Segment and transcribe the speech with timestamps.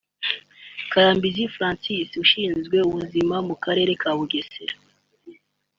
[0.91, 4.75] Karambizi Francois ushizwe ubuzima mu karere ka Bugesera